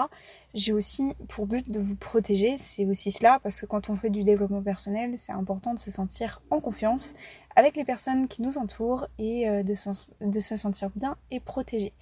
J'ai 0.54 0.74
aussi 0.74 1.14
pour 1.28 1.48
but 1.48 1.70
de 1.70 1.80
vous 1.80 1.96
protéger. 1.96 2.56
C'est 2.58 2.86
aussi 2.86 3.12
cela, 3.12 3.40
parce 3.42 3.60
que 3.60 3.66
quand 3.66 3.90
on 3.90 3.96
fait 3.96 4.10
du 4.10 4.24
développement 4.24 4.62
personnel, 4.62 5.14
c'est 5.18 5.34
important 5.34 5.74
de 5.74 5.80
se 5.80 5.92
sentir 5.92 6.42
en 6.52 6.60
confiance 6.60 7.14
avec 7.56 7.76
les 7.76 7.84
personnes 7.84 8.28
qui 8.28 8.44
nous 8.44 8.60
entourent 8.60 9.08
et 9.18 9.50
euh, 9.50 9.64
de, 9.64 9.74
de 10.22 10.40
se 10.40 10.56
sentir 10.56 10.90
bien 10.96 11.18
et 11.32 11.40
protégé. 11.40 11.94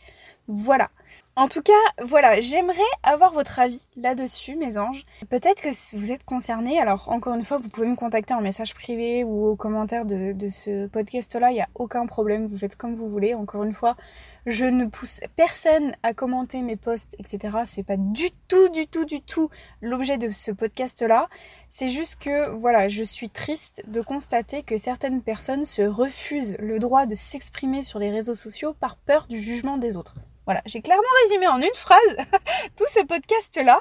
Voilà. 0.47 0.89
En 1.37 1.49
tout 1.49 1.61
cas, 1.61 1.73
voilà, 2.01 2.39
j'aimerais 2.39 2.79
avoir 3.03 3.33
votre 3.33 3.59
avis 3.59 3.85
là-dessus, 3.97 4.55
mes 4.55 4.77
anges. 4.77 5.05
Peut-être 5.29 5.61
que 5.61 5.97
vous 5.97 6.13
êtes 6.13 6.23
concernés, 6.23 6.79
alors 6.79 7.09
encore 7.09 7.35
une 7.35 7.43
fois, 7.43 7.57
vous 7.57 7.67
pouvez 7.67 7.87
me 7.87 7.97
contacter 7.97 8.33
en 8.33 8.39
message 8.39 8.73
privé 8.73 9.25
ou 9.25 9.47
au 9.47 9.57
commentaire 9.57 10.05
de, 10.05 10.33
ce 10.47 10.87
podcast-là, 10.87 11.51
il 11.51 11.55
n'y 11.55 11.61
a 11.61 11.67
aucun 11.75 12.05
problème, 12.05 12.47
vous 12.47 12.57
faites 12.57 12.77
comme 12.77 12.95
vous 12.95 13.09
voulez. 13.09 13.33
Encore 13.33 13.65
une 13.65 13.73
fois, 13.73 13.97
je 14.45 14.63
ne 14.63 14.85
pousse 14.85 15.19
personne 15.35 15.91
à 16.03 16.13
commenter 16.13 16.61
mes 16.61 16.77
posts, 16.77 17.17
etc. 17.19 17.57
C'est 17.65 17.83
pas 17.83 17.97
du 17.97 18.29
tout, 18.47 18.69
du 18.69 18.87
tout, 18.87 19.03
du 19.03 19.19
tout 19.19 19.49
l'objet 19.81 20.17
de 20.17 20.29
ce 20.29 20.51
podcast-là. 20.53 21.27
C'est 21.67 21.89
juste 21.89 22.15
que, 22.15 22.49
voilà, 22.51 22.87
je 22.87 23.03
suis 23.03 23.29
triste 23.29 23.83
de 23.87 23.99
constater 23.99 24.63
que 24.63 24.77
certaines 24.77 25.21
personnes 25.21 25.65
se 25.65 25.81
refusent 25.81 26.55
le 26.59 26.79
droit 26.79 27.05
de 27.05 27.15
s'exprimer 27.15 27.81
sur 27.81 27.99
les 27.99 28.09
réseaux 28.09 28.35
sociaux 28.35 28.73
par 28.73 28.95
peur 28.95 29.27
du 29.27 29.41
jugement 29.41 29.77
des 29.77 29.97
autres. 29.97 30.15
Voilà, 30.45 30.61
j'ai 30.65 30.81
clairement 30.81 31.03
résumé 31.23 31.47
en 31.47 31.57
une 31.57 31.75
phrase 31.75 32.17
tous 32.77 32.85
ces 32.87 33.03
podcasts-là, 33.05 33.79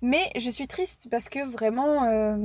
mais 0.00 0.30
je 0.36 0.48
suis 0.50 0.66
triste 0.66 1.08
parce 1.10 1.28
que 1.28 1.44
vraiment, 1.44 2.04
euh, 2.04 2.36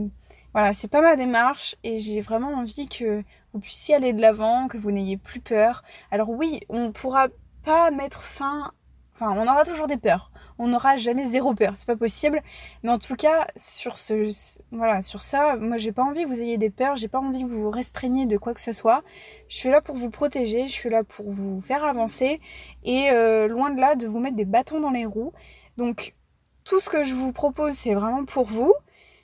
voilà, 0.53 0.73
c'est 0.73 0.89
pas 0.89 1.01
ma 1.01 1.15
démarche 1.15 1.75
et 1.83 1.97
j'ai 1.97 2.19
vraiment 2.19 2.53
envie 2.53 2.89
que 2.89 3.23
vous 3.53 3.59
puissiez 3.59 3.95
aller 3.95 4.13
de 4.13 4.21
l'avant, 4.21 4.67
que 4.67 4.77
vous 4.77 4.91
n'ayez 4.91 5.17
plus 5.17 5.39
peur. 5.39 5.83
Alors 6.11 6.29
oui, 6.29 6.59
on 6.69 6.91
pourra 6.91 7.27
pas 7.63 7.91
mettre 7.91 8.23
fin 8.23 8.73
Enfin, 9.21 9.39
on 9.39 9.47
aura 9.47 9.63
toujours 9.63 9.85
des 9.85 9.97
peurs. 9.97 10.31
On 10.57 10.67
n'aura 10.67 10.97
jamais 10.97 11.27
zéro 11.27 11.53
peur, 11.53 11.73
c'est 11.75 11.85
pas 11.85 11.95
possible. 11.95 12.41
Mais 12.81 12.89
en 12.89 12.97
tout 12.97 13.15
cas, 13.15 13.45
sur 13.55 13.97
ce, 13.97 14.31
voilà, 14.71 15.03
sur 15.03 15.21
ça, 15.21 15.57
moi 15.57 15.77
j'ai 15.77 15.91
pas 15.91 16.03
envie 16.03 16.23
que 16.23 16.27
vous 16.27 16.41
ayez 16.41 16.57
des 16.57 16.71
peurs, 16.71 16.95
j'ai 16.95 17.07
pas 17.07 17.19
envie 17.19 17.43
que 17.43 17.47
vous 17.47 17.63
vous 17.63 17.69
restreigniez 17.69 18.25
de 18.25 18.37
quoi 18.37 18.55
que 18.55 18.61
ce 18.61 18.71
soit. 18.73 19.03
Je 19.47 19.57
suis 19.57 19.69
là 19.69 19.79
pour 19.79 19.95
vous 19.95 20.09
protéger, 20.09 20.67
je 20.67 20.71
suis 20.71 20.89
là 20.89 21.03
pour 21.03 21.29
vous 21.29 21.61
faire 21.61 21.83
avancer 21.83 22.41
et 22.83 23.11
euh, 23.11 23.47
loin 23.47 23.69
de 23.69 23.79
là 23.79 23.95
de 23.95 24.07
vous 24.07 24.19
mettre 24.19 24.35
des 24.35 24.45
bâtons 24.45 24.79
dans 24.79 24.89
les 24.89 25.05
roues. 25.05 25.33
Donc 25.77 26.15
tout 26.63 26.79
ce 26.79 26.89
que 26.89 27.03
je 27.03 27.13
vous 27.13 27.31
propose, 27.31 27.73
c'est 27.73 27.93
vraiment 27.93 28.25
pour 28.25 28.45
vous. 28.45 28.73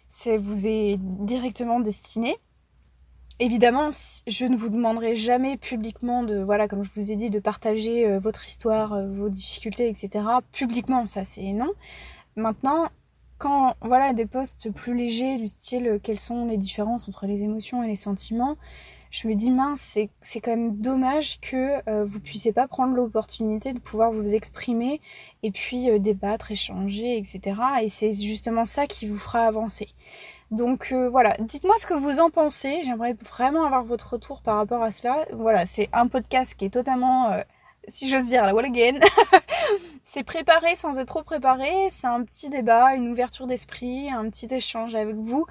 C'est 0.09 0.37
vous 0.37 0.67
est 0.67 0.97
directement 0.99 1.79
destiné. 1.79 2.37
Évidemment, 3.39 3.91
je 4.25 4.45
ne 4.45 4.55
vous 4.55 4.69
demanderai 4.69 5.15
jamais 5.15 5.57
publiquement 5.57 6.23
de, 6.23 6.39
voilà, 6.39 6.67
comme 6.67 6.83
je 6.83 6.89
vous 6.95 7.11
ai 7.11 7.15
dit, 7.15 7.29
de 7.29 7.39
partager 7.39 8.07
euh, 8.07 8.17
votre 8.17 8.47
histoire, 8.47 8.93
euh, 8.93 9.07
vos 9.07 9.29
difficultés, 9.29 9.87
etc. 9.89 10.25
Publiquement, 10.51 11.05
ça 11.05 11.23
c'est 11.23 11.53
non. 11.53 11.69
Maintenant, 12.35 12.87
quand 13.37 13.75
voilà 13.81 14.13
des 14.13 14.25
posts 14.25 14.71
plus 14.71 14.95
légers 14.95 15.37
du 15.37 15.47
style 15.47 15.87
euh, 15.87 15.99
quelles 16.01 16.19
sont 16.19 16.47
les 16.47 16.57
différences 16.57 17.07
entre 17.07 17.27
les 17.27 17.43
émotions 17.43 17.83
et 17.83 17.87
les 17.87 17.95
sentiments, 17.95 18.57
je 19.11 19.27
me 19.27 19.35
dis 19.35 19.51
mince, 19.51 19.97
c'est 20.21 20.39
quand 20.41 20.51
même 20.51 20.77
dommage 20.77 21.39
que 21.41 22.03
vous 22.03 22.19
puissiez 22.19 22.53
pas 22.53 22.67
prendre 22.67 22.93
l'opportunité 22.95 23.73
de 23.73 23.79
pouvoir 23.79 24.11
vous 24.11 24.33
exprimer 24.33 25.01
et 25.43 25.51
puis 25.51 25.87
débattre, 25.99 26.51
échanger, 26.51 27.17
etc. 27.17 27.55
Et 27.81 27.89
c'est 27.89 28.13
justement 28.13 28.65
ça 28.65 28.87
qui 28.87 29.07
vous 29.07 29.17
fera 29.17 29.45
avancer. 29.45 29.87
Donc 30.51 30.93
euh, 30.93 31.09
voilà, 31.09 31.35
dites-moi 31.39 31.75
ce 31.77 31.85
que 31.85 31.93
vous 31.93 32.19
en 32.19 32.29
pensez. 32.29 32.81
J'aimerais 32.83 33.15
vraiment 33.21 33.65
avoir 33.65 33.83
votre 33.83 34.13
retour 34.13 34.41
par 34.41 34.57
rapport 34.57 34.81
à 34.81 34.91
cela. 34.91 35.25
Voilà, 35.33 35.65
c'est 35.65 35.89
un 35.91 36.07
podcast 36.07 36.55
qui 36.55 36.65
est 36.65 36.69
totalement 36.69 37.31
euh, 37.31 37.41
si 37.87 38.09
j'ose 38.09 38.25
dire, 38.25 38.45
la 38.45 38.53
wall 38.53 38.65
again. 38.65 38.99
c'est 40.03 40.23
préparé 40.23 40.75
sans 40.75 40.99
être 40.99 41.07
trop 41.07 41.23
préparé. 41.23 41.89
C'est 41.89 42.07
un 42.07 42.23
petit 42.23 42.49
débat, 42.49 42.95
une 42.95 43.09
ouverture 43.09 43.45
d'esprit, 43.45 44.09
un 44.09 44.29
petit 44.29 44.47
échange 44.53 44.95
avec 44.95 45.15
vous 45.15 45.45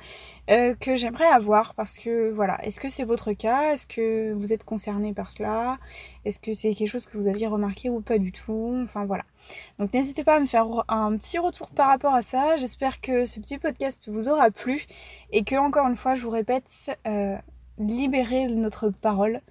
euh, 0.50 0.74
que 0.74 0.96
j'aimerais 0.96 1.26
avoir 1.26 1.74
parce 1.74 1.98
que 1.98 2.30
voilà, 2.30 2.58
est-ce 2.64 2.80
que 2.80 2.88
c'est 2.88 3.04
votre 3.04 3.32
cas? 3.32 3.72
Est-ce 3.72 3.86
que 3.86 4.32
vous 4.32 4.52
êtes 4.52 4.64
concerné 4.64 5.12
par 5.12 5.30
cela? 5.30 5.78
Est-ce 6.24 6.38
que 6.38 6.52
c'est 6.52 6.74
quelque 6.74 6.88
chose 6.88 7.06
que 7.06 7.18
vous 7.18 7.28
aviez 7.28 7.46
remarqué 7.46 7.90
ou 7.90 8.00
pas 8.00 8.18
du 8.18 8.32
tout? 8.32 8.80
Enfin 8.82 9.04
voilà. 9.04 9.24
Donc 9.78 9.92
n'hésitez 9.92 10.24
pas 10.24 10.36
à 10.36 10.40
me 10.40 10.46
faire 10.46 10.66
un 10.88 11.16
petit 11.16 11.38
retour 11.38 11.70
par 11.70 11.88
rapport 11.88 12.14
à 12.14 12.22
ça. 12.22 12.56
J'espère 12.56 13.00
que 13.00 13.24
ce 13.24 13.40
petit 13.40 13.58
podcast 13.58 14.08
vous 14.10 14.28
aura 14.28 14.50
plu 14.50 14.86
et 15.32 15.44
que 15.44 15.56
encore 15.56 15.86
une 15.86 15.96
fois, 15.96 16.14
je 16.14 16.22
vous 16.22 16.30
répète, 16.30 16.98
euh, 17.06 17.36
libérez 17.78 18.46
notre 18.46 18.90
parole. 18.90 19.42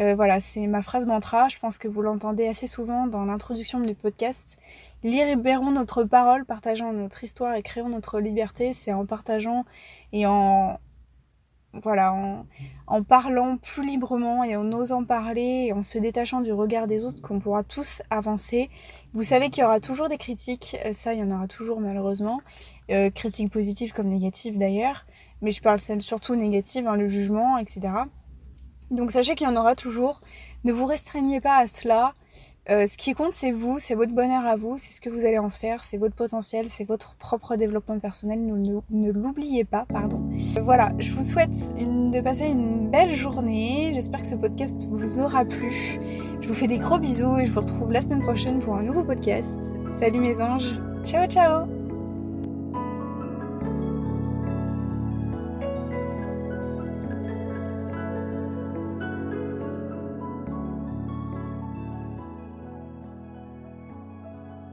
Euh, 0.00 0.14
voilà, 0.14 0.40
c'est 0.40 0.66
ma 0.66 0.82
phrase 0.82 1.06
mantra. 1.06 1.48
Je 1.48 1.58
pense 1.58 1.78
que 1.78 1.88
vous 1.88 2.02
l'entendez 2.02 2.46
assez 2.46 2.66
souvent 2.66 3.06
dans 3.06 3.24
l'introduction 3.24 3.80
du 3.80 3.94
podcast. 3.94 4.58
Libérons 5.02 5.72
notre 5.72 6.04
parole, 6.04 6.44
partageons 6.44 6.92
notre 6.92 7.22
histoire 7.22 7.54
et 7.54 7.62
créons 7.62 7.88
notre 7.88 8.20
liberté. 8.20 8.72
C'est 8.72 8.92
en 8.92 9.06
partageant 9.06 9.64
et 10.12 10.26
en 10.26 10.78
voilà, 11.82 12.14
en, 12.86 13.02
parlant 13.02 13.56
plus 13.56 13.84
librement 13.84 14.44
et 14.44 14.56
en 14.56 14.70
osant 14.72 15.04
parler 15.04 15.66
et 15.68 15.72
en 15.72 15.82
se 15.82 15.98
détachant 15.98 16.40
du 16.40 16.52
regard 16.52 16.86
des 16.86 17.02
autres 17.02 17.20
qu'on 17.20 17.40
pourra 17.40 17.62
tous 17.62 18.02
avancer. 18.10 18.70
Vous 19.12 19.22
savez 19.22 19.50
qu'il 19.50 19.62
y 19.62 19.64
aura 19.64 19.80
toujours 19.80 20.08
des 20.08 20.18
critiques, 20.18 20.76
euh, 20.84 20.92
ça 20.92 21.14
il 21.14 21.20
y 21.20 21.22
en 21.22 21.30
aura 21.30 21.48
toujours 21.48 21.80
malheureusement, 21.80 22.40
euh, 22.90 23.10
critiques 23.10 23.50
positives 23.50 23.92
comme 23.92 24.08
négatives 24.08 24.56
d'ailleurs, 24.56 25.04
mais 25.42 25.50
je 25.50 25.60
parle 25.60 25.80
celle 25.80 26.02
surtout 26.02 26.36
négative, 26.36 26.86
hein, 26.86 26.96
le 26.96 27.08
jugement, 27.08 27.58
etc. 27.58 27.80
Donc 28.90 29.10
sachez 29.10 29.34
qu'il 29.34 29.46
y 29.46 29.50
en 29.50 29.56
aura 29.56 29.74
toujours. 29.74 30.20
Ne 30.64 30.72
vous 30.72 30.86
restreignez 30.86 31.40
pas 31.40 31.58
à 31.58 31.66
cela. 31.66 32.14
Euh, 32.70 32.86
ce 32.86 32.96
qui 32.96 33.12
compte, 33.12 33.32
c'est 33.32 33.50
vous, 33.50 33.78
c'est 33.78 33.94
votre 33.94 34.12
bonheur 34.12 34.46
à 34.46 34.56
vous, 34.56 34.78
c'est 34.78 34.94
ce 34.94 35.00
que 35.02 35.10
vous 35.10 35.26
allez 35.26 35.38
en 35.38 35.50
faire, 35.50 35.84
c'est 35.84 35.98
votre 35.98 36.14
potentiel, 36.14 36.70
c'est 36.70 36.84
votre 36.84 37.14
propre 37.16 37.56
développement 37.56 37.98
personnel. 37.98 38.40
Ne, 38.40 39.12
l'oubliez 39.12 39.64
pas, 39.64 39.84
pardon. 39.92 40.22
Euh, 40.56 40.62
voilà, 40.62 40.92
je 40.98 41.12
vous 41.12 41.22
souhaite 41.22 41.74
de 41.76 42.20
passer 42.22 42.46
une 42.46 42.90
belle 42.90 43.14
journée. 43.14 43.90
J'espère 43.92 44.22
que 44.22 44.26
ce 44.26 44.36
podcast 44.36 44.86
vous 44.88 45.20
aura 45.20 45.44
plu. 45.44 46.00
Je 46.40 46.48
vous 46.48 46.54
fais 46.54 46.66
des 46.66 46.78
gros 46.78 46.98
bisous 46.98 47.36
et 47.38 47.44
je 47.44 47.52
vous 47.52 47.60
retrouve 47.60 47.92
la 47.92 48.00
semaine 48.00 48.22
prochaine 48.22 48.60
pour 48.60 48.76
un 48.76 48.82
nouveau 48.82 49.04
podcast. 49.04 49.72
Salut 49.98 50.20
mes 50.20 50.40
anges. 50.40 50.72
Ciao, 51.04 51.26
ciao 51.26 51.73